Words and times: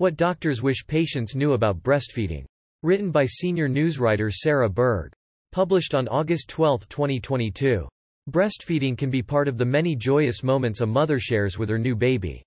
What 0.00 0.16
doctors 0.16 0.62
wish 0.62 0.86
patients 0.86 1.34
knew 1.34 1.54
about 1.54 1.82
breastfeeding. 1.82 2.44
Written 2.84 3.10
by 3.10 3.26
senior 3.26 3.68
newswriter 3.68 4.32
Sarah 4.32 4.68
Berg. 4.68 5.12
Published 5.50 5.92
on 5.92 6.06
August 6.06 6.48
12, 6.50 6.88
2022. 6.88 7.88
Breastfeeding 8.30 8.96
can 8.96 9.10
be 9.10 9.22
part 9.24 9.48
of 9.48 9.58
the 9.58 9.64
many 9.64 9.96
joyous 9.96 10.44
moments 10.44 10.82
a 10.82 10.86
mother 10.86 11.18
shares 11.18 11.58
with 11.58 11.68
her 11.68 11.80
new 11.80 11.96
baby. 11.96 12.44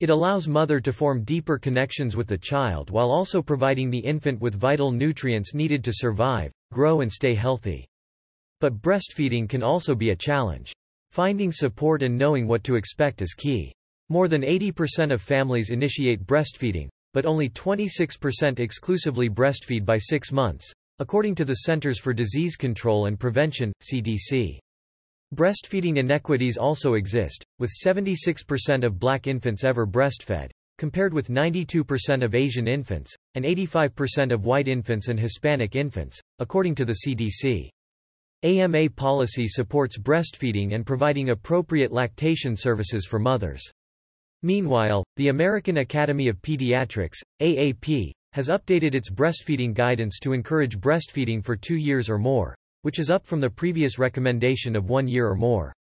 It 0.00 0.10
allows 0.10 0.46
mother 0.46 0.78
to 0.80 0.92
form 0.92 1.24
deeper 1.24 1.56
connections 1.56 2.18
with 2.18 2.26
the 2.26 2.36
child 2.36 2.90
while 2.90 3.10
also 3.10 3.40
providing 3.40 3.88
the 3.88 4.04
infant 4.04 4.38
with 4.42 4.54
vital 4.54 4.90
nutrients 4.90 5.54
needed 5.54 5.82
to 5.84 5.92
survive, 5.94 6.52
grow 6.70 7.00
and 7.00 7.10
stay 7.10 7.32
healthy. 7.32 7.86
But 8.60 8.82
breastfeeding 8.82 9.48
can 9.48 9.62
also 9.62 9.94
be 9.94 10.10
a 10.10 10.16
challenge. 10.16 10.74
Finding 11.12 11.50
support 11.50 12.02
and 12.02 12.18
knowing 12.18 12.46
what 12.46 12.62
to 12.64 12.74
expect 12.74 13.22
is 13.22 13.32
key. 13.32 13.72
More 14.10 14.28
than 14.28 14.42
80% 14.42 15.12
of 15.12 15.22
families 15.22 15.70
initiate 15.70 16.26
breastfeeding, 16.26 16.88
but 17.14 17.24
only 17.24 17.48
26% 17.48 18.60
exclusively 18.60 19.30
breastfeed 19.30 19.84
by 19.84 19.96
six 19.96 20.30
months, 20.30 20.70
according 20.98 21.34
to 21.36 21.44
the 21.44 21.54
Centers 21.54 21.98
for 21.98 22.12
Disease 22.12 22.56
Control 22.56 23.06
and 23.06 23.18
Prevention, 23.18 23.72
CDC. 23.82 24.58
Breastfeeding 25.34 25.96
inequities 25.96 26.58
also 26.58 26.94
exist, 26.94 27.44
with 27.58 27.72
76% 27.84 28.84
of 28.84 28.98
black 28.98 29.26
infants 29.26 29.64
ever 29.64 29.86
breastfed, 29.86 30.50
compared 30.76 31.14
with 31.14 31.28
92% 31.28 32.22
of 32.22 32.34
Asian 32.34 32.68
infants, 32.68 33.14
and 33.34 33.44
85% 33.44 34.32
of 34.32 34.44
white 34.44 34.68
infants 34.68 35.08
and 35.08 35.18
Hispanic 35.18 35.76
infants, 35.76 36.20
according 36.40 36.74
to 36.74 36.84
the 36.84 36.98
CDC. 37.06 37.70
AMA 38.42 38.90
policy 38.90 39.48
supports 39.48 39.98
breastfeeding 39.98 40.74
and 40.74 40.84
providing 40.84 41.30
appropriate 41.30 41.90
lactation 41.90 42.54
services 42.54 43.06
for 43.06 43.18
mothers. 43.18 43.62
Meanwhile, 44.44 45.02
the 45.16 45.28
American 45.28 45.78
Academy 45.78 46.28
of 46.28 46.42
Pediatrics, 46.42 47.16
AAP, 47.40 48.12
has 48.34 48.48
updated 48.48 48.94
its 48.94 49.08
breastfeeding 49.08 49.72
guidance 49.72 50.18
to 50.18 50.34
encourage 50.34 50.78
breastfeeding 50.78 51.42
for 51.42 51.56
two 51.56 51.76
years 51.76 52.10
or 52.10 52.18
more, 52.18 52.54
which 52.82 52.98
is 52.98 53.10
up 53.10 53.24
from 53.24 53.40
the 53.40 53.48
previous 53.48 53.98
recommendation 53.98 54.76
of 54.76 54.90
one 54.90 55.08
year 55.08 55.26
or 55.26 55.34
more. 55.34 55.72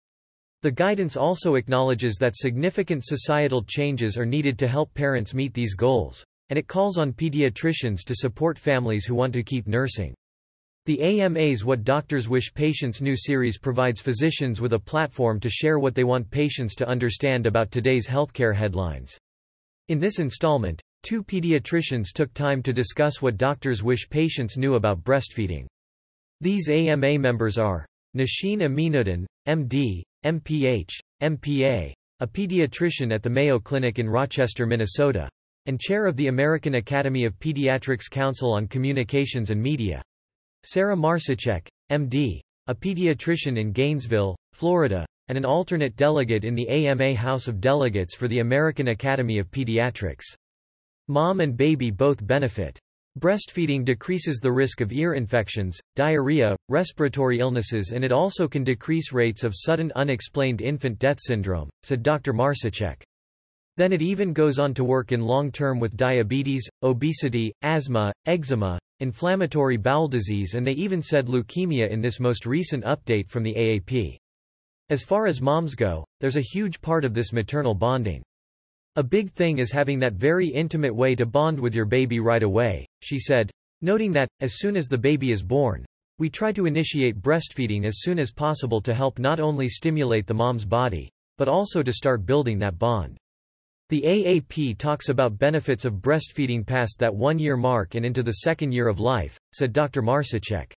The 0.63 0.71
guidance 0.71 1.17
also 1.17 1.57
acknowledges 1.57 2.15
that 2.21 2.37
significant 2.37 3.03
societal 3.05 3.65
changes 3.65 4.17
are 4.17 4.25
needed 4.25 4.61
to 4.61 4.69
help 4.69 4.95
parents 4.95 5.35
meet 5.35 5.55
these 5.55 5.75
goals, 5.75 6.25
and 6.49 6.57
it 6.57 6.69
calls 6.69 6.99
on 6.99 7.13
pediatricians 7.13 8.05
to 8.05 8.15
support 8.15 8.61
families 8.61 9.07
who 9.07 9.17
want 9.17 9.33
to 9.33 9.43
keep 9.43 9.67
nursing. 9.67 10.15
The 10.85 11.01
AMA's 11.01 11.65
What 11.65 11.85
Doctors 11.85 12.29
Wish 12.29 12.53
Patients 12.53 13.01
Knew 13.01 13.15
series 13.17 13.57
provides 13.57 14.01
physicians 14.01 14.61
with 14.61 14.73
a 14.73 14.81
platform 14.81 15.39
to 15.39 15.49
share 15.49 15.79
what 15.79 15.95
they 15.95 16.03
want 16.03 16.29
patients 16.29 16.75
to 16.75 16.89
understand 16.89 17.47
about 17.47 17.71
today's 17.71 18.09
healthcare 18.09 18.53
headlines. 18.53 19.17
In 19.91 20.01
this 20.01 20.19
installment, 20.19 20.83
two 21.05 21.23
pediatricians 21.23 22.07
took 22.13 22.35
time 22.35 22.65
to 22.65 22.73
discuss 22.73 23.23
what 23.23 23.37
doctors 23.37 23.85
wish 23.85 24.11
patients 24.11 24.57
knew 24.57 24.75
about 24.75 25.05
breastfeeding. 25.05 25.69
These 26.41 26.69
AMA 26.69 27.17
members 27.17 27.59
are 27.59 27.87
Nusheen 28.17 28.63
Ameenuddin, 28.63 29.25
MD, 29.47 30.03
MPH, 30.25 30.95
MPA, 31.23 31.93
a 32.19 32.27
pediatrician 32.27 33.15
at 33.15 33.23
the 33.23 33.31
Mayo 33.31 33.61
Clinic 33.61 34.01
in 34.01 34.11
Rochester, 34.11 34.67
Minnesota, 34.67 35.29
and 35.67 35.79
chair 35.79 36.07
of 36.07 36.17
the 36.17 36.27
American 36.27 36.75
Academy 36.75 37.25
of 37.25 37.39
Pediatrics 37.39 38.11
Council 38.11 38.53
on 38.53 38.67
Communications 38.67 39.51
and 39.51 39.63
Media. 39.63 40.03
Sarah 40.65 40.97
Marsicek, 40.97 41.67
MD, 41.91 42.41
a 42.69 42.75
pediatrician 42.75 43.59
in 43.59 43.73
Gainesville, 43.73 44.37
Florida, 44.53 45.05
and 45.29 45.37
an 45.37 45.45
alternate 45.45 45.97
delegate 45.97 46.45
in 46.45 46.55
the 46.55 46.69
AMA 46.69 47.15
House 47.15 47.49
of 47.49 47.61
Delegates 47.61 48.15
for 48.15 48.29
the 48.29 48.39
American 48.39 48.89
Academy 48.89 49.39
of 49.39 49.51
Pediatrics. 49.51 50.25
Mom 51.09 51.41
and 51.41 51.57
baby 51.57 51.91
both 51.91 52.25
benefit. 52.27 52.79
Breastfeeding 53.19 53.85
decreases 53.85 54.39
the 54.39 54.53
risk 54.53 54.81
of 54.81 54.93
ear 54.93 55.15
infections, 55.15 55.79
diarrhea, 55.97 56.57
respiratory 56.69 57.41
illnesses 57.41 57.93
and 57.95 58.05
it 58.05 58.13
also 58.13 58.49
can 58.49 58.65
decrease 58.65 59.13
rates 59.13 59.45
of 59.45 59.53
sudden 59.55 59.93
unexplained 59.97 60.63
infant 60.63 60.99
death 60.99 61.19
syndrome, 61.21 61.69
said 61.83 62.03
Dr. 62.03 62.33
Marsicek. 62.33 63.03
Then 63.77 63.93
it 63.93 64.01
even 64.01 64.33
goes 64.33 64.59
on 64.59 64.75
to 64.75 64.85
work 64.85 65.13
in 65.13 65.23
long-term 65.23 65.81
with 65.81 65.97
diabetes, 65.97 66.69
obesity, 66.83 67.53
asthma, 67.63 68.13
eczema, 68.27 68.79
inflammatory 69.03 69.77
bowel 69.77 70.09
disease 70.09 70.55
and 70.55 70.67
they 70.67 70.73
even 70.73 71.03
said 71.03 71.27
leukemia 71.27 71.91
in 71.91 72.01
this 72.01 72.21
most 72.21 72.47
recent 72.47 72.85
update 72.85 73.29
from 73.29 73.43
the 73.43 73.53
AAP. 73.53 74.17
As 74.89 75.03
far 75.03 75.27
as 75.27 75.43
moms 75.43 75.75
go, 75.75 76.05
there's 76.21 76.37
a 76.37 76.41
huge 76.41 76.81
part 76.81 77.05
of 77.05 77.13
this 77.13 77.33
maternal 77.33 77.75
bonding. 77.75 78.23
A 78.97 79.03
big 79.03 79.33
thing 79.33 79.59
is 79.59 79.73
having 79.73 79.99
that 79.99 80.15
very 80.15 80.47
intimate 80.47 80.95
way 80.95 81.15
to 81.17 81.27
bond 81.27 81.59
with 81.59 81.75
your 81.75 81.85
baby 81.85 82.21
right 82.21 82.43
away, 82.43 82.87
she 83.01 83.19
said, 83.19 83.51
noting 83.81 84.13
that, 84.13 84.29
as 84.41 84.59
soon 84.59 84.77
as 84.77 84.87
the 84.87 84.97
baby 84.97 85.33
is 85.33 85.43
born, 85.43 85.85
we 86.19 86.31
try 86.31 86.53
to 86.53 86.67
initiate 86.67 87.21
breastfeeding 87.21 87.85
as 87.85 88.03
soon 88.03 88.19
as 88.19 88.31
possible 88.31 88.81
to 88.81 88.95
help 88.95 89.19
not 89.19 89.41
only 89.41 89.69
stimulate 89.69 90.27
the 90.27 90.35
mom's 90.35 90.65
body, 90.65 91.11
but 91.39 91.49
also 91.49 91.83
to 91.83 91.93
start 91.93 92.25
building 92.25 92.59
that 92.61 92.79
bond. 92.79 93.19
The 93.93 94.01
AAP 94.07 94.79
talks 94.79 95.11
about 95.11 95.39
benefits 95.39 95.85
of 95.85 96.01
breastfeeding 96.01 96.67
past 96.67 96.99
that 96.99 97.15
one-year 97.15 97.59
mark 97.59 97.95
and 97.95 98.07
into 98.07 98.23
the 98.23 98.37
second 98.37 98.73
year 98.73 98.89
of 98.89 99.01
life, 99.01 99.39
said 99.53 99.75
Dr. 99.75 100.01
Marsicek. 100.01 100.73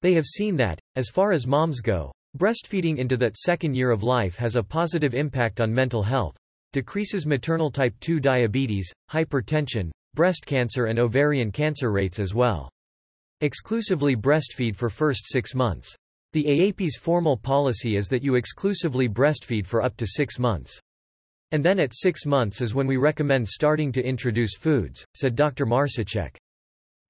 They 0.00 0.14
have 0.14 0.26
seen 0.26 0.54
that, 0.58 0.78
as 0.94 1.08
far 1.08 1.32
as 1.32 1.44
moms 1.44 1.80
go, 1.80 2.12
breastfeeding 2.38 2.98
into 2.98 3.16
that 3.16 3.36
second 3.36 3.74
year 3.74 3.90
of 3.90 4.04
life 4.04 4.36
has 4.36 4.54
a 4.54 4.62
positive 4.62 5.12
impact 5.12 5.60
on 5.60 5.74
mental 5.74 6.04
health, 6.04 6.36
decreases 6.72 7.26
maternal 7.26 7.68
type 7.68 7.96
2 7.98 8.20
diabetes, 8.20 8.92
hypertension, 9.10 9.90
breast 10.14 10.46
cancer 10.46 10.84
and 10.84 11.00
ovarian 11.00 11.50
cancer 11.50 11.90
rates 11.90 12.20
as 12.20 12.32
well. 12.32 12.70
Exclusively 13.40 14.14
breastfeed 14.14 14.76
for 14.76 14.88
first 14.88 15.22
six 15.24 15.52
months. 15.56 15.96
The 16.32 16.44
AAP's 16.44 16.96
formal 16.96 17.36
policy 17.36 17.96
is 17.96 18.06
that 18.06 18.22
you 18.22 18.36
exclusively 18.36 19.08
breastfeed 19.08 19.66
for 19.66 19.82
up 19.82 19.96
to 19.96 20.06
six 20.06 20.38
months. 20.38 20.80
And 21.52 21.64
then 21.64 21.78
at 21.78 21.94
six 21.94 22.26
months 22.26 22.60
is 22.60 22.74
when 22.74 22.86
we 22.86 22.96
recommend 22.96 23.48
starting 23.48 23.92
to 23.92 24.04
introduce 24.04 24.56
foods, 24.56 25.04
said 25.14 25.36
Dr. 25.36 25.64
Marsicek. 25.64 26.36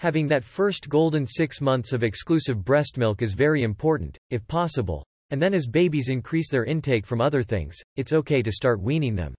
Having 0.01 0.29
that 0.29 0.45
first 0.45 0.89
golden 0.91 1.27
six 1.27 1.61
months 1.61 1.93
of 1.93 2.05
exclusive 2.05 2.65
breast 2.65 2.99
milk 2.99 3.23
is 3.23 3.33
very 3.33 3.63
important, 3.63 4.19
if 4.31 4.47
possible. 4.47 5.05
And 5.31 5.41
then 5.41 5.55
as 5.55 5.67
babies 5.67 6.09
increase 6.11 6.51
their 6.51 6.65
intake 6.65 7.07
from 7.07 7.21
other 7.21 7.43
things, 7.43 7.77
it's 7.97 8.13
okay 8.13 8.43
to 8.43 8.53
start 8.53 8.81
weaning 8.81 9.17
them. 9.17 9.35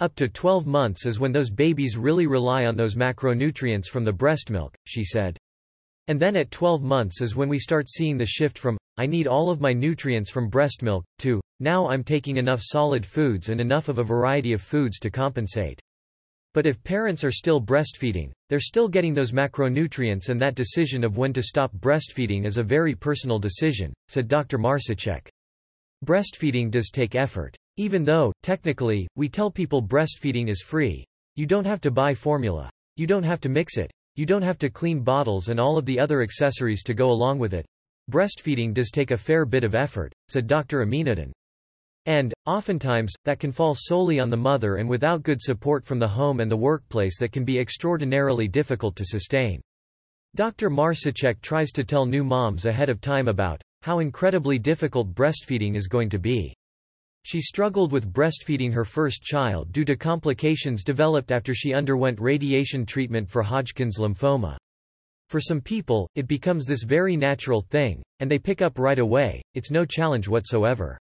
Up 0.00 0.14
to 0.14 0.28
12 0.28 0.64
months 0.64 1.06
is 1.06 1.18
when 1.18 1.32
those 1.32 1.50
babies 1.50 1.96
really 1.96 2.28
rely 2.28 2.66
on 2.66 2.76
those 2.76 2.94
macronutrients 2.94 3.86
from 3.86 4.04
the 4.04 4.12
breast 4.12 4.48
milk, 4.48 4.76
she 4.86 5.02
said. 5.02 5.36
And 6.06 6.20
then 6.20 6.36
at 6.36 6.52
12 6.52 6.82
months 6.82 7.20
is 7.20 7.34
when 7.34 7.48
we 7.48 7.58
start 7.58 7.88
seeing 7.88 8.16
the 8.16 8.24
shift 8.24 8.58
from, 8.58 8.77
I 8.98 9.06
need 9.06 9.28
all 9.28 9.48
of 9.48 9.60
my 9.60 9.72
nutrients 9.72 10.28
from 10.28 10.48
breast 10.48 10.82
milk, 10.82 11.04
to, 11.20 11.40
now 11.60 11.88
I'm 11.88 12.02
taking 12.02 12.36
enough 12.36 12.60
solid 12.60 13.06
foods 13.06 13.48
and 13.48 13.60
enough 13.60 13.88
of 13.88 13.98
a 13.98 14.02
variety 14.02 14.52
of 14.52 14.60
foods 14.60 14.98
to 14.98 15.08
compensate. 15.08 15.80
But 16.52 16.66
if 16.66 16.82
parents 16.82 17.22
are 17.22 17.30
still 17.30 17.60
breastfeeding, 17.60 18.32
they're 18.48 18.58
still 18.58 18.88
getting 18.88 19.14
those 19.14 19.30
macronutrients 19.30 20.30
and 20.30 20.42
that 20.42 20.56
decision 20.56 21.04
of 21.04 21.16
when 21.16 21.32
to 21.34 21.42
stop 21.44 21.72
breastfeeding 21.76 22.44
is 22.44 22.58
a 22.58 22.62
very 22.64 22.96
personal 22.96 23.38
decision, 23.38 23.94
said 24.08 24.26
Dr. 24.26 24.58
Marsicek. 24.58 25.28
Breastfeeding 26.04 26.68
does 26.68 26.90
take 26.90 27.14
effort. 27.14 27.56
Even 27.76 28.02
though, 28.02 28.32
technically, 28.42 29.06
we 29.14 29.28
tell 29.28 29.48
people 29.48 29.80
breastfeeding 29.80 30.48
is 30.48 30.60
free. 30.60 31.04
You 31.36 31.46
don't 31.46 31.66
have 31.66 31.80
to 31.82 31.92
buy 31.92 32.14
formula. 32.14 32.68
You 32.96 33.06
don't 33.06 33.22
have 33.22 33.40
to 33.42 33.48
mix 33.48 33.76
it. 33.76 33.92
You 34.16 34.26
don't 34.26 34.42
have 34.42 34.58
to 34.58 34.70
clean 34.70 35.04
bottles 35.04 35.50
and 35.50 35.60
all 35.60 35.78
of 35.78 35.86
the 35.86 36.00
other 36.00 36.20
accessories 36.20 36.82
to 36.82 36.94
go 36.94 37.12
along 37.12 37.38
with 37.38 37.54
it. 37.54 37.64
Breastfeeding 38.10 38.72
does 38.72 38.90
take 38.90 39.10
a 39.10 39.18
fair 39.18 39.44
bit 39.44 39.64
of 39.64 39.74
effort, 39.74 40.14
said 40.28 40.46
Dr. 40.46 40.84
Ameenuddin. 40.84 41.32
And, 42.06 42.32
oftentimes, 42.46 43.12
that 43.24 43.38
can 43.38 43.52
fall 43.52 43.74
solely 43.74 44.18
on 44.18 44.30
the 44.30 44.36
mother 44.36 44.76
and 44.76 44.88
without 44.88 45.22
good 45.22 45.42
support 45.42 45.84
from 45.84 45.98
the 45.98 46.08
home 46.08 46.40
and 46.40 46.50
the 46.50 46.56
workplace 46.56 47.18
that 47.18 47.32
can 47.32 47.44
be 47.44 47.58
extraordinarily 47.58 48.48
difficult 48.48 48.96
to 48.96 49.04
sustain. 49.04 49.60
Dr. 50.34 50.70
Marsicek 50.70 51.42
tries 51.42 51.70
to 51.72 51.84
tell 51.84 52.06
new 52.06 52.24
moms 52.24 52.64
ahead 52.64 52.88
of 52.88 53.02
time 53.02 53.28
about 53.28 53.60
how 53.82 53.98
incredibly 53.98 54.58
difficult 54.58 55.14
breastfeeding 55.14 55.76
is 55.76 55.86
going 55.86 56.08
to 56.08 56.18
be. 56.18 56.54
She 57.24 57.42
struggled 57.42 57.92
with 57.92 58.10
breastfeeding 58.10 58.72
her 58.72 58.84
first 58.84 59.22
child 59.22 59.70
due 59.72 59.84
to 59.84 59.96
complications 59.96 60.82
developed 60.82 61.30
after 61.30 61.52
she 61.52 61.74
underwent 61.74 62.18
radiation 62.20 62.86
treatment 62.86 63.28
for 63.28 63.42
Hodgkin's 63.42 63.98
lymphoma. 63.98 64.56
For 65.28 65.40
some 65.40 65.60
people, 65.60 66.08
it 66.14 66.26
becomes 66.26 66.64
this 66.64 66.82
very 66.82 67.16
natural 67.16 67.60
thing, 67.60 68.02
and 68.20 68.30
they 68.30 68.38
pick 68.38 68.62
up 68.62 68.78
right 68.78 68.98
away, 68.98 69.42
it's 69.54 69.70
no 69.70 69.84
challenge 69.84 70.26
whatsoever. 70.26 70.98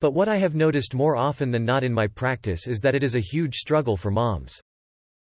But 0.00 0.12
what 0.12 0.28
I 0.28 0.36
have 0.36 0.54
noticed 0.54 0.94
more 0.94 1.16
often 1.16 1.50
than 1.50 1.64
not 1.64 1.82
in 1.82 1.92
my 1.92 2.06
practice 2.06 2.68
is 2.68 2.78
that 2.80 2.94
it 2.94 3.02
is 3.02 3.16
a 3.16 3.20
huge 3.20 3.56
struggle 3.56 3.96
for 3.96 4.12
moms. 4.12 4.60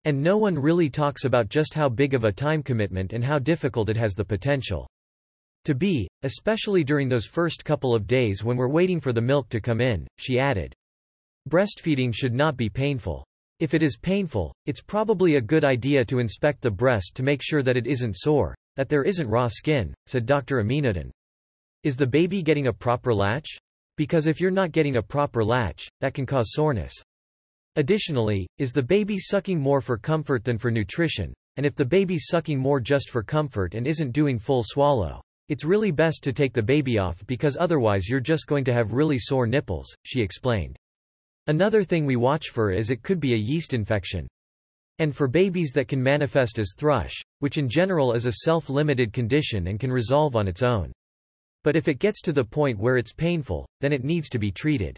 And 0.05 0.21
no 0.21 0.37
one 0.37 0.57
really 0.57 0.89
talks 0.89 1.25
about 1.25 1.49
just 1.49 1.73
how 1.73 1.89
big 1.89 2.13
of 2.13 2.23
a 2.23 2.31
time 2.31 2.61
commitment 2.61 3.13
and 3.13 3.23
how 3.23 3.39
difficult 3.39 3.89
it 3.89 3.97
has 3.97 4.13
the 4.13 4.23
potential 4.23 4.87
to 5.65 5.75
be, 5.75 6.07
especially 6.23 6.83
during 6.83 7.09
those 7.09 7.25
first 7.25 7.65
couple 7.65 7.93
of 7.93 8.07
days 8.07 8.43
when 8.43 8.57
we're 8.57 8.69
waiting 8.69 8.99
for 8.99 9.11
the 9.11 9.21
milk 9.21 9.49
to 9.49 9.59
come 9.59 9.81
in, 9.81 10.07
she 10.17 10.39
added. 10.39 10.73
Breastfeeding 11.49 12.13
should 12.13 12.33
not 12.33 12.55
be 12.55 12.69
painful. 12.69 13.25
If 13.59 13.73
it 13.73 13.83
is 13.83 13.97
painful, 13.97 14.53
it's 14.65 14.81
probably 14.81 15.35
a 15.35 15.41
good 15.41 15.65
idea 15.65 16.05
to 16.05 16.19
inspect 16.19 16.61
the 16.61 16.71
breast 16.71 17.13
to 17.15 17.23
make 17.23 17.41
sure 17.43 17.61
that 17.61 17.75
it 17.75 17.87
isn't 17.87 18.15
sore, 18.15 18.55
that 18.77 18.87
there 18.87 19.03
isn't 19.03 19.27
raw 19.27 19.49
skin, 19.49 19.93
said 20.07 20.25
Dr. 20.25 20.63
Ameenuddin. 20.63 21.11
Is 21.83 21.97
the 21.97 22.07
baby 22.07 22.41
getting 22.41 22.67
a 22.67 22.73
proper 22.73 23.13
latch? 23.13 23.57
Because 23.97 24.27
if 24.27 24.39
you're 24.39 24.49
not 24.49 24.71
getting 24.71 24.95
a 24.95 25.01
proper 25.01 25.43
latch, 25.43 25.89
that 25.99 26.13
can 26.13 26.25
cause 26.25 26.53
soreness. 26.53 26.93
Additionally, 27.75 28.47
is 28.59 28.71
the 28.71 28.81
baby 28.81 29.19
sucking 29.19 29.59
more 29.59 29.81
for 29.81 29.97
comfort 29.97 30.45
than 30.45 30.57
for 30.57 30.71
nutrition? 30.71 31.33
And 31.57 31.65
if 31.65 31.75
the 31.75 31.83
baby's 31.83 32.27
sucking 32.27 32.59
more 32.59 32.79
just 32.79 33.09
for 33.09 33.23
comfort 33.23 33.73
and 33.73 33.85
isn't 33.85 34.13
doing 34.13 34.39
full 34.39 34.63
swallow, 34.63 35.21
it's 35.49 35.65
really 35.65 35.91
best 35.91 36.23
to 36.23 36.31
take 36.31 36.53
the 36.53 36.63
baby 36.63 36.97
off 36.97 37.25
because 37.27 37.57
otherwise 37.59 38.07
you're 38.07 38.21
just 38.21 38.47
going 38.47 38.63
to 38.63 38.73
have 38.73 38.93
really 38.93 39.19
sore 39.19 39.47
nipples, 39.47 39.93
she 40.05 40.21
explained. 40.21 40.77
Another 41.49 41.83
thing 41.83 42.05
we 42.05 42.15
watch 42.15 42.49
for 42.49 42.69
is 42.69 42.91
it 42.91 43.01
could 43.01 43.19
be 43.19 43.33
a 43.33 43.35
yeast 43.35 43.73
infection. 43.73 44.27
And 44.99 45.15
for 45.15 45.27
babies 45.27 45.71
that 45.71 45.87
can 45.87 45.99
manifest 45.99 46.59
as 46.59 46.75
thrush, 46.77 47.15
which 47.39 47.57
in 47.57 47.67
general 47.67 48.13
is 48.13 48.27
a 48.27 48.43
self-limited 48.43 49.11
condition 49.13 49.65
and 49.65 49.79
can 49.79 49.91
resolve 49.91 50.35
on 50.35 50.47
its 50.47 50.61
own. 50.61 50.91
But 51.63 51.75
if 51.75 51.87
it 51.87 51.97
gets 51.97 52.21
to 52.21 52.33
the 52.33 52.45
point 52.45 52.77
where 52.77 52.97
it's 52.97 53.13
painful, 53.13 53.67
then 53.81 53.91
it 53.91 54.03
needs 54.03 54.29
to 54.29 54.37
be 54.37 54.51
treated. 54.51 54.95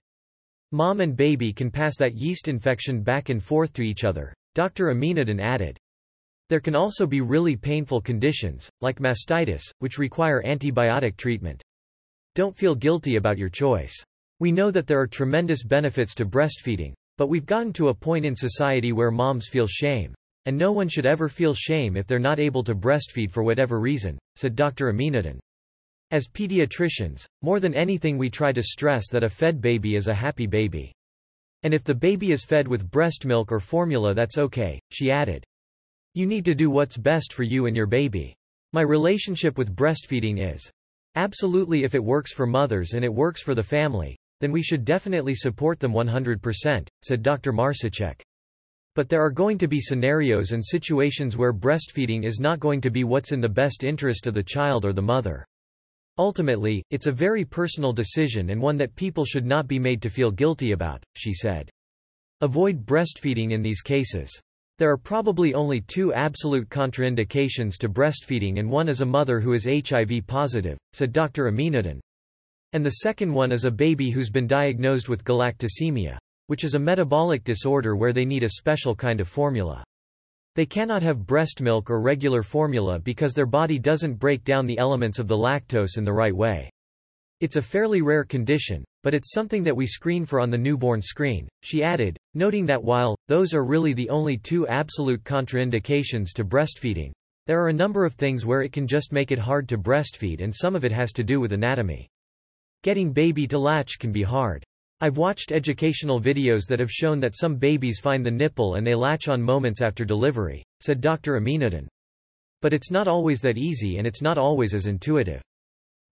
Mom 0.74 1.00
and 1.00 1.16
baby 1.16 1.54
can 1.54 1.72
pass 1.72 1.96
that 2.00 2.18
yeast 2.18 2.50
infection 2.50 3.02
back 3.02 3.30
and 3.30 3.42
forth 3.42 3.72
to 3.72 3.82
each 3.82 4.04
other, 4.04 4.34
Dr. 4.54 4.94
Ameenuddin 4.94 5.40
added. 5.40 5.78
There 6.50 6.60
can 6.60 6.76
also 6.76 7.08
be 7.08 7.22
really 7.22 7.56
painful 7.56 8.02
conditions, 8.02 8.70
like 8.82 9.00
mastitis, 9.00 9.64
which 9.80 9.98
require 9.98 10.44
antibiotic 10.44 11.16
treatment. 11.16 11.64
Don't 12.36 12.58
feel 12.58 12.76
guilty 12.76 13.16
about 13.16 13.38
your 13.38 13.48
choice. 13.48 14.04
We 14.42 14.52
know 14.52 14.72
that 14.72 14.88
there 14.88 15.00
are 15.00 15.06
tremendous 15.06 15.64
benefits 15.64 16.16
to 16.16 16.26
breastfeeding, 16.26 16.94
but 17.20 17.28
we've 17.28 17.46
gotten 17.46 17.72
to 17.74 17.90
a 17.90 17.94
point 17.94 18.26
in 18.26 18.36
society 18.36 18.92
where 18.92 19.12
moms 19.12 19.48
feel 19.48 19.68
shame. 19.68 20.16
And 20.48 20.58
no 20.58 20.72
one 20.72 20.88
should 20.88 21.06
ever 21.06 21.30
feel 21.30 21.54
shame 21.54 21.96
if 21.96 22.08
they're 22.08 22.18
not 22.18 22.40
able 22.40 22.64
to 22.64 22.74
breastfeed 22.74 23.30
for 23.30 23.44
whatever 23.44 23.80
reason, 23.80 24.18
said 24.38 24.56
Dr. 24.56 24.92
Ameenuddin. 24.92 25.38
As 26.10 26.28
pediatricians, 26.28 27.24
more 27.44 27.60
than 27.60 27.76
anything 27.76 28.18
we 28.18 28.32
try 28.32 28.52
to 28.52 28.64
stress 28.64 29.10
that 29.10 29.24
a 29.24 29.30
fed 29.30 29.62
baby 29.62 29.94
is 29.94 30.08
a 30.08 30.16
happy 30.16 30.48
baby. 30.48 30.92
And 31.62 31.72
if 31.72 31.84
the 31.84 31.94
baby 31.94 32.32
is 32.32 32.44
fed 32.44 32.68
with 32.68 32.90
breast 32.90 33.28
milk 33.28 33.52
or 33.52 33.60
formula 33.60 34.16
that's 34.16 34.40
okay, 34.40 34.80
she 34.90 35.12
added. 35.12 35.44
You 36.16 36.26
need 36.26 36.46
to 36.46 36.56
do 36.56 36.72
what's 36.72 36.98
best 36.98 37.32
for 37.32 37.44
you 37.44 37.68
and 37.68 37.76
your 37.76 37.86
baby. 37.86 38.34
My 38.74 38.82
relationship 38.82 39.60
with 39.60 39.76
breastfeeding 39.76 40.52
is 40.52 40.68
absolutely 41.14 41.84
if 41.84 41.94
it 41.94 42.04
works 42.04 42.34
for 42.34 42.48
mothers 42.48 42.94
and 42.94 43.06
it 43.06 43.14
works 43.14 43.44
for 43.44 43.54
the 43.54 43.62
family, 43.62 44.18
then 44.42 44.52
we 44.52 44.62
should 44.62 44.84
definitely 44.84 45.36
support 45.36 45.80
them 45.80 45.94
100%, 45.94 46.88
said 47.02 47.24
Dr. 47.24 47.54
Marsicek. 47.54 48.22
But 48.94 49.08
there 49.08 49.24
are 49.24 49.32
going 49.32 49.58
to 49.60 49.70
be 49.70 49.80
scenarios 49.80 50.52
and 50.52 50.66
situations 50.66 51.38
where 51.38 51.54
breastfeeding 51.54 52.26
is 52.26 52.42
not 52.42 52.60
going 52.60 52.82
to 52.82 52.90
be 52.90 53.06
what's 53.06 53.32
in 53.32 53.40
the 53.40 53.48
best 53.48 53.86
interest 53.86 54.28
of 54.28 54.34
the 54.34 54.44
child 54.44 54.84
or 54.84 54.92
the 54.92 55.02
mother. 55.02 55.46
Ultimately, 56.18 56.84
it's 56.90 57.08
a 57.08 57.12
very 57.12 57.46
personal 57.46 57.94
decision 57.94 58.50
and 58.50 58.62
one 58.62 58.76
that 58.78 58.96
people 58.96 59.24
should 59.24 59.46
not 59.46 59.66
be 59.66 59.80
made 59.80 60.02
to 60.02 60.10
feel 60.10 60.30
guilty 60.30 60.74
about, 60.74 61.02
she 61.16 61.34
said. 61.34 61.70
Avoid 62.42 62.86
breastfeeding 62.86 63.52
in 63.52 63.62
these 63.62 63.82
cases. 63.82 64.30
There 64.78 64.90
are 64.90 64.98
probably 64.98 65.54
only 65.54 65.80
two 65.80 66.12
absolute 66.14 66.68
contraindications 66.68 67.78
to 67.78 67.88
breastfeeding 67.88 68.60
and 68.60 68.70
one 68.70 68.90
is 68.90 69.02
a 69.02 69.06
mother 69.06 69.40
who 69.40 69.54
is 69.54 69.66
HIV 69.66 70.26
positive, 70.28 70.78
said 70.92 71.14
Dr. 71.14 71.50
Ameenuddin. 71.50 72.00
And 72.74 72.86
the 72.86 73.02
second 73.02 73.34
one 73.34 73.52
is 73.52 73.66
a 73.66 73.72
baby 73.72 74.12
who's 74.12 74.30
been 74.30 74.48
diagnosed 74.48 75.10
with 75.10 75.26
galactosemia, 75.26 76.18
which 76.48 76.64
is 76.64 76.76
a 76.76 76.80
metabolic 76.80 77.44
disorder 77.44 77.96
where 77.96 78.14
they 78.14 78.24
need 78.24 78.44
a 78.44 78.50
special 78.50 78.96
kind 78.96 79.20
of 79.20 79.28
formula. 79.28 79.84
They 80.56 80.66
cannot 80.66 81.02
have 81.04 81.26
breast 81.26 81.62
milk 81.62 81.90
or 81.90 82.02
regular 82.02 82.44
formula 82.44 83.00
because 83.00 83.34
their 83.34 83.46
body 83.46 83.80
doesn't 83.80 84.20
break 84.20 84.44
down 84.44 84.66
the 84.66 84.78
elements 84.78 85.20
of 85.20 85.28
the 85.28 85.38
lactose 85.38 85.98
in 85.98 86.06
the 86.06 86.14
right 86.14 86.36
way. 86.36 86.70
It's 87.42 87.56
a 87.56 87.62
fairly 87.62 88.02
rare 88.02 88.24
condition, 88.24 88.86
but 89.04 89.14
it's 89.14 89.34
something 89.34 89.64
that 89.64 89.76
we 89.76 89.88
screen 89.88 90.26
for 90.26 90.40
on 90.40 90.50
the 90.50 90.58
newborn 90.58 91.02
screen, 91.02 91.50
she 91.64 91.84
added, 91.84 92.18
noting 92.36 92.66
that 92.68 92.84
while, 92.84 93.18
those 93.28 93.54
are 93.54 93.66
really 93.66 93.94
the 93.94 94.10
only 94.10 94.38
two 94.38 94.68
absolute 94.68 95.24
contraindications 95.24 96.34
to 96.36 96.46
breastfeeding, 96.46 97.12
there 97.48 97.62
are 97.62 97.70
a 97.70 97.74
number 97.74 98.06
of 98.06 98.14
things 98.14 98.46
where 98.46 98.62
it 98.62 98.72
can 98.72 98.86
just 98.86 99.12
make 99.12 99.32
it 99.32 99.40
hard 99.40 99.68
to 99.70 99.78
breastfeed 99.78 100.42
and 100.42 100.54
some 100.54 100.76
of 100.76 100.86
it 100.86 100.92
has 100.92 101.12
to 101.14 101.24
do 101.24 101.40
with 101.40 101.54
anatomy. 101.54 102.08
Getting 102.84 103.14
baby 103.14 103.46
to 103.48 103.60
latch 103.60 104.00
can 104.00 104.12
be 104.12 104.24
hard. 104.24 104.64
I've 105.02 105.18
watched 105.18 105.52
educational 105.52 106.20
videos 106.20 106.68
that 106.68 106.80
have 106.80 106.90
shown 106.90 107.20
that 107.20 107.36
some 107.36 107.56
babies 107.56 108.00
find 108.00 108.26
the 108.26 108.32
nipple 108.32 108.76
and 108.76 108.86
they 108.86 108.96
latch 108.96 109.28
on 109.28 109.40
moments 109.40 109.84
after 109.84 110.04
delivery, 110.04 110.64
said 110.80 111.00
Dr. 111.00 111.40
Ameenuddin. 111.40 111.88
But 112.60 112.74
it's 112.74 112.90
not 112.90 113.08
always 113.08 113.40
that 113.42 113.58
easy 113.58 113.98
and 113.98 114.08
it's 114.08 114.24
not 114.24 114.40
always 114.40 114.74
as 114.74 114.88
intuitive. 114.88 115.44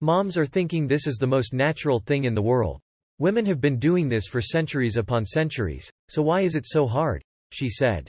Moms 0.02 0.38
are 0.38 0.46
thinking 0.46 0.88
this 0.88 1.08
is 1.08 1.18
the 1.18 1.26
most 1.26 1.54
natural 1.54 2.00
thing 2.00 2.26
in 2.26 2.36
the 2.36 2.42
world. 2.42 2.80
Women 3.18 3.48
have 3.48 3.60
been 3.60 3.80
doing 3.80 4.08
this 4.08 4.28
for 4.28 4.40
centuries 4.40 4.96
upon 4.96 5.26
centuries, 5.26 5.90
so 6.08 6.22
why 6.22 6.42
is 6.42 6.56
it 6.56 6.68
so 6.68 6.86
hard? 6.86 7.24
She 7.52 7.70
said. 7.70 8.08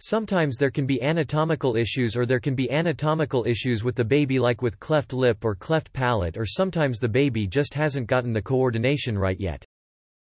Sometimes 0.00 0.56
there 0.56 0.70
can 0.70 0.86
be 0.86 1.02
anatomical 1.02 1.74
issues 1.74 2.16
or 2.16 2.24
there 2.24 2.38
can 2.38 2.54
be 2.54 2.70
anatomical 2.70 3.44
issues 3.44 3.82
with 3.82 3.96
the 3.96 4.04
baby 4.04 4.38
like 4.38 4.62
with 4.62 4.78
cleft 4.78 5.12
lip 5.12 5.44
or 5.44 5.56
cleft 5.56 5.92
palate 5.92 6.36
or 6.36 6.46
sometimes 6.46 7.00
the 7.00 7.08
baby 7.08 7.48
just 7.48 7.74
hasn't 7.74 8.06
gotten 8.06 8.32
the 8.32 8.40
coordination 8.40 9.18
right 9.18 9.40
yet. 9.40 9.64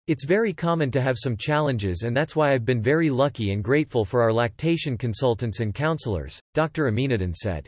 It's 0.06 0.24
very 0.24 0.54
common 0.54 0.90
to 0.92 1.02
have 1.02 1.18
some 1.18 1.36
challenges 1.36 2.04
and 2.04 2.16
that's 2.16 2.34
why 2.34 2.54
I've 2.54 2.64
been 2.64 2.80
very 2.80 3.10
lucky 3.10 3.52
and 3.52 3.62
grateful 3.62 4.06
for 4.06 4.22
our 4.22 4.32
lactation 4.32 4.96
consultants 4.96 5.60
and 5.60 5.74
counselors, 5.74 6.40
Dr. 6.54 6.90
Ameenuddin 6.90 7.34
said. 7.34 7.66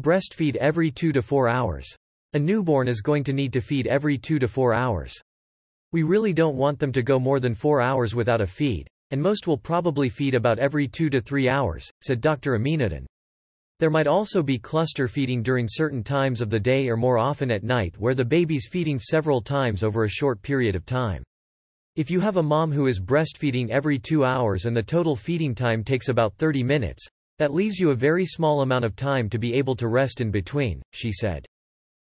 Breastfeed 0.00 0.54
every 0.56 0.92
2 0.92 1.10
to 1.10 1.22
4 1.22 1.48
hours. 1.48 1.88
A 2.34 2.38
newborn 2.38 2.86
is 2.86 3.00
going 3.00 3.24
to 3.24 3.32
need 3.32 3.52
to 3.54 3.60
feed 3.60 3.88
every 3.88 4.16
2 4.16 4.38
to 4.38 4.46
4 4.46 4.74
hours. 4.74 5.12
We 5.90 6.04
really 6.04 6.32
don't 6.32 6.56
want 6.56 6.78
them 6.78 6.92
to 6.92 7.02
go 7.02 7.18
more 7.18 7.40
than 7.40 7.56
4 7.56 7.80
hours 7.80 8.14
without 8.14 8.40
a 8.40 8.46
feed. 8.46 8.88
And 9.10 9.22
most 9.22 9.46
will 9.46 9.58
probably 9.58 10.08
feed 10.08 10.34
about 10.34 10.58
every 10.58 10.88
2 10.88 11.10
to 11.10 11.20
3 11.20 11.48
hours, 11.48 11.88
said 12.02 12.20
Dr. 12.20 12.58
Ameenuddin. 12.58 13.06
There 13.78 13.90
might 13.90 14.06
also 14.06 14.42
be 14.42 14.58
cluster 14.58 15.06
feeding 15.06 15.42
during 15.42 15.68
certain 15.68 16.02
times 16.02 16.40
of 16.40 16.48
the 16.48 16.58
day 16.58 16.88
or 16.88 16.96
more 16.96 17.18
often 17.18 17.50
at 17.50 17.62
night 17.62 17.94
where 17.98 18.14
the 18.14 18.24
baby's 18.24 18.68
feeding 18.70 18.98
several 18.98 19.42
times 19.42 19.82
over 19.84 20.04
a 20.04 20.08
short 20.08 20.40
period 20.40 20.74
of 20.74 20.86
time. 20.86 21.22
If 21.94 22.10
you 22.10 22.20
have 22.20 22.38
a 22.38 22.42
mom 22.42 22.72
who 22.72 22.86
is 22.86 23.00
breastfeeding 23.00 23.70
every 23.70 23.98
2 23.98 24.24
hours 24.24 24.64
and 24.64 24.76
the 24.76 24.82
total 24.82 25.14
feeding 25.14 25.54
time 25.54 25.84
takes 25.84 26.08
about 26.08 26.34
30 26.36 26.62
minutes, 26.62 27.06
that 27.38 27.52
leaves 27.52 27.78
you 27.78 27.90
a 27.90 27.94
very 27.94 28.24
small 28.24 28.62
amount 28.62 28.84
of 28.86 28.96
time 28.96 29.28
to 29.28 29.38
be 29.38 29.54
able 29.54 29.76
to 29.76 29.88
rest 29.88 30.20
in 30.20 30.30
between, 30.30 30.80
she 30.92 31.12
said. 31.12 31.44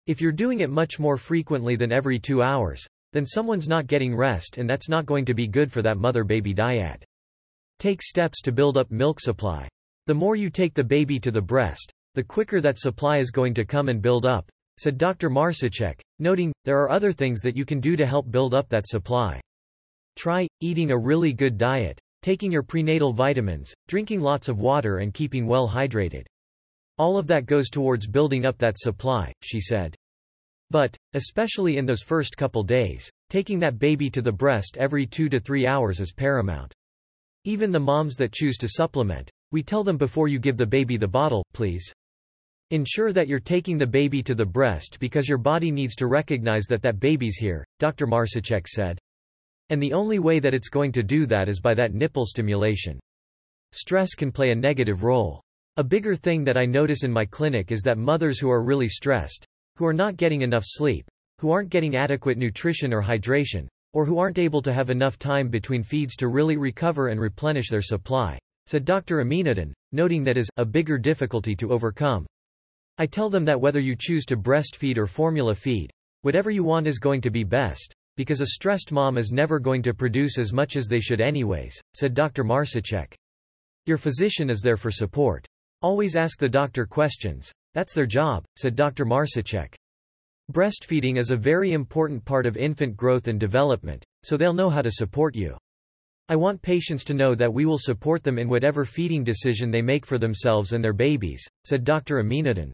If 0.06 0.22
you're 0.22 0.32
doing 0.32 0.60
it 0.60 0.70
much 0.70 1.00
more 1.00 1.18
frequently 1.18 1.76
than 1.76 1.92
every 1.92 2.20
2 2.20 2.44
hours, 2.44 2.86
then 3.16 3.26
someone's 3.26 3.70
not 3.70 3.88
getting 3.88 4.14
rest 4.14 4.58
and 4.58 4.70
that's 4.70 4.90
not 4.90 5.06
going 5.06 5.24
to 5.24 5.34
be 5.34 5.48
good 5.48 5.72
for 5.72 5.82
that 5.82 5.98
mother-baby 5.98 6.54
dyad. 6.54 7.02
Take 7.80 8.02
steps 8.02 8.42
to 8.42 8.52
build 8.52 8.78
up 8.78 8.92
milk 8.92 9.22
supply. 9.22 9.70
The 10.08 10.14
more 10.14 10.36
you 10.36 10.50
take 10.50 10.74
the 10.74 10.84
baby 10.84 11.18
to 11.22 11.32
the 11.32 11.42
breast, 11.42 11.94
the 12.16 12.24
quicker 12.26 12.60
that 12.60 12.78
supply 12.78 13.20
is 13.20 13.32
going 13.32 13.54
to 13.54 13.64
come 13.64 13.88
and 13.88 14.02
build 14.02 14.26
up, 14.26 14.52
said 14.78 14.98
Dr. 14.98 15.30
Marsicek, 15.30 16.02
noting, 16.20 16.52
there 16.66 16.82
are 16.82 16.92
other 16.92 17.14
things 17.14 17.40
that 17.40 17.56
you 17.56 17.64
can 17.64 17.80
do 17.80 17.96
to 17.96 18.06
help 18.06 18.30
build 18.30 18.54
up 18.54 18.68
that 18.68 18.86
supply. 18.86 19.40
Try, 20.18 20.46
eating 20.60 20.92
a 20.92 20.98
really 20.98 21.32
good 21.32 21.58
diet, 21.58 21.98
taking 22.22 22.52
your 22.52 22.64
prenatal 22.64 23.14
vitamins, 23.14 23.74
drinking 23.88 24.20
lots 24.20 24.50
of 24.50 24.60
water 24.60 24.98
and 24.98 25.14
keeping 25.14 25.48
well 25.48 25.70
hydrated. 25.70 26.26
All 26.98 27.18
of 27.18 27.28
that 27.28 27.46
goes 27.46 27.70
towards 27.70 28.08
building 28.08 28.46
up 28.46 28.58
that 28.58 28.78
supply, 28.78 29.32
she 29.42 29.62
said. 29.62 29.96
But, 30.72 30.98
especially 31.16 31.78
in 31.78 31.86
those 31.86 32.04
first 32.04 32.38
couple 32.38 32.64
days, 32.64 33.10
taking 33.30 33.60
that 33.60 33.80
baby 33.80 34.10
to 34.10 34.22
the 34.22 34.32
breast 34.32 34.78
every 34.80 35.06
two 35.06 35.30
to 35.30 35.40
three 35.40 35.66
hours 35.66 36.00
is 36.00 36.14
paramount. 36.14 36.74
Even 37.44 37.72
the 37.72 37.80
moms 37.80 38.16
that 38.16 38.34
choose 38.34 38.58
to 38.58 38.68
supplement, 38.68 39.30
we 39.52 39.64
tell 39.64 39.84
them 39.84 39.98
before 39.98 40.28
you 40.28 40.40
give 40.40 40.58
the 40.58 40.66
baby 40.66 40.98
the 40.98 41.08
bottle, 41.08 41.46
please. 41.54 41.92
Ensure 42.72 43.14
that 43.14 43.28
you're 43.28 43.40
taking 43.40 43.78
the 43.78 43.86
baby 43.86 44.24
to 44.24 44.34
the 44.34 44.46
breast 44.46 44.98
because 45.00 45.30
your 45.30 45.38
body 45.38 45.72
needs 45.72 45.96
to 45.96 46.08
recognize 46.08 46.66
that 46.66 46.82
that 46.82 47.00
baby's 47.00 47.38
here, 47.38 47.64
Dr. 47.80 48.08
Marsicek 48.08 48.68
said. 48.68 48.98
And 49.70 49.82
the 49.82 49.94
only 49.94 50.20
way 50.20 50.40
that 50.40 50.54
it's 50.54 50.70
going 50.70 50.92
to 50.94 51.04
do 51.04 51.26
that 51.28 51.48
is 51.48 51.60
by 51.60 51.74
that 51.76 51.94
nipple 51.94 52.26
stimulation. 52.26 53.00
Stress 53.72 54.16
can 54.16 54.32
play 54.32 54.52
a 54.52 54.56
negative 54.56 55.04
role. 55.04 55.42
A 55.78 55.84
bigger 55.84 56.16
thing 56.16 56.44
that 56.46 56.58
I 56.58 56.66
notice 56.66 57.04
in 57.04 57.12
my 57.12 57.26
clinic 57.26 57.72
is 57.72 57.82
that 57.82 57.98
mothers 57.98 58.40
who 58.40 58.50
are 58.50 58.64
really 58.64 58.88
stressed, 58.88 59.46
who 59.78 59.86
are 59.86 59.94
not 59.94 60.18
getting 60.18 60.42
enough 60.42 60.64
sleep, 60.66 61.06
who 61.40 61.52
aren't 61.52 61.70
getting 61.70 61.96
adequate 61.96 62.38
nutrition 62.38 62.94
or 62.94 63.02
hydration, 63.02 63.68
or 63.94 64.06
who 64.06 64.20
aren't 64.20 64.40
able 64.40 64.62
to 64.62 64.74
have 64.74 64.90
enough 64.90 65.18
time 65.18 65.48
between 65.48 65.84
feeds 65.84 66.16
to 66.16 66.28
really 66.28 66.58
recover 66.58 67.08
and 67.08 67.20
replenish 67.20 67.70
their 67.70 67.82
supply, 67.82 68.38
said 68.68 68.86
Dr. 68.86 69.24
Ameenuddin, 69.24 69.74
noting 69.92 70.24
that 70.24 70.38
is 70.38 70.50
a 70.58 70.66
bigger 70.66 70.98
difficulty 70.98 71.56
to 71.56 71.72
overcome. 71.72 72.26
I 72.98 73.06
tell 73.06 73.30
them 73.30 73.46
that 73.46 73.60
whether 73.60 73.80
you 73.80 73.96
choose 73.98 74.26
to 74.26 74.38
breastfeed 74.38 74.98
or 74.98 75.08
formula 75.08 75.56
feed, 75.56 75.92
whatever 76.22 76.50
you 76.50 76.64
want 76.64 76.88
is 76.88 77.00
going 77.00 77.22
to 77.22 77.30
be 77.30 77.44
best, 77.44 77.94
because 78.18 78.42
a 78.42 78.48
stressed 78.48 78.92
mom 78.92 79.18
is 79.18 79.32
never 79.32 79.60
going 79.60 79.82
to 79.84 79.94
produce 79.94 80.38
as 80.38 80.54
much 80.54 80.78
as 80.78 80.88
they 80.88 81.00
should 81.02 81.20
anyways, 81.20 81.80
said 81.94 82.14
Dr. 82.14 82.44
Marsicek. 82.44 83.14
Your 83.86 83.98
physician 83.98 84.50
is 84.50 84.62
there 84.62 84.78
for 84.78 84.92
support. 84.92 85.46
Always 85.82 86.16
ask 86.16 86.40
the 86.40 86.50
doctor 86.50 86.86
questions. 86.86 87.52
That's 87.74 87.94
their 87.94 88.06
job, 88.06 88.46
said 88.56 88.76
Dr. 88.76 89.06
Marsicek. 89.06 89.76
Breastfeeding 90.52 91.18
is 91.18 91.32
a 91.32 91.38
very 91.38 91.74
important 91.74 92.24
part 92.24 92.46
of 92.46 92.56
infant 92.56 92.96
growth 92.96 93.28
and 93.28 93.40
development, 93.40 94.04
so 94.24 94.38
they'll 94.38 94.54
know 94.54 94.70
how 94.70 94.82
to 94.82 94.92
support 94.92 95.36
you. 95.36 95.58
I 96.30 96.36
want 96.36 96.62
patients 96.62 97.04
to 97.06 97.14
know 97.14 97.36
that 97.36 97.54
we 97.54 97.66
will 97.66 97.78
support 97.78 98.24
them 98.24 98.40
in 98.40 98.50
whatever 98.50 98.86
feeding 98.86 99.24
decision 99.24 99.70
they 99.70 99.82
make 99.82 100.06
for 100.06 100.18
themselves 100.18 100.74
and 100.74 100.84
their 100.84 100.94
babies, 100.94 101.44
said 101.66 101.84
Dr. 101.84 102.24
Ameenuddin. 102.24 102.72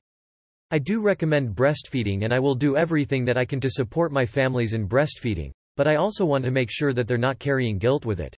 I 0.70 0.80
do 0.80 1.02
recommend 1.02 1.56
breastfeeding 1.56 2.24
and 2.24 2.34
I 2.34 2.40
will 2.40 2.56
do 2.56 2.78
everything 2.78 3.26
that 3.26 3.38
I 3.38 3.44
can 3.44 3.60
to 3.60 3.70
support 3.70 4.14
my 4.14 4.26
families 4.26 4.72
in 4.74 4.88
breastfeeding, 4.88 5.52
but 5.76 5.86
I 5.86 5.96
also 5.96 6.26
want 6.26 6.46
to 6.46 6.52
make 6.52 6.70
sure 6.72 6.94
that 6.94 7.08
they're 7.10 7.18
not 7.18 7.40
carrying 7.40 7.78
guilt 7.78 8.06
with 8.06 8.22
it. 8.22 8.36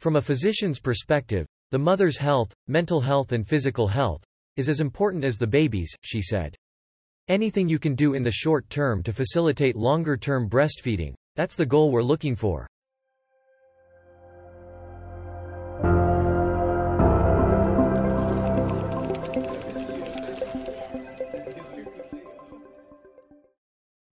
From 0.00 0.16
a 0.16 0.20
physician's 0.20 0.80
perspective, 0.80 1.46
the 1.72 1.78
mother's 1.78 2.18
health, 2.18 2.52
mental 2.68 3.00
health 3.00 3.32
and 3.32 3.48
physical 3.48 3.88
health, 3.88 4.22
is 4.58 4.68
as 4.68 4.82
important 4.82 5.24
as 5.24 5.38
the 5.38 5.46
baby's, 5.46 5.90
she 6.02 6.20
said. 6.20 6.54
Anything 7.28 7.66
you 7.66 7.78
can 7.78 7.94
do 7.94 8.12
in 8.12 8.22
the 8.22 8.30
short 8.30 8.68
term 8.68 9.02
to 9.04 9.10
facilitate 9.10 9.74
longer-term 9.74 10.50
breastfeeding, 10.50 11.14
that's 11.34 11.54
the 11.54 11.64
goal 11.64 11.90
we're 11.90 12.02
looking 12.02 12.36
for. 12.36 12.66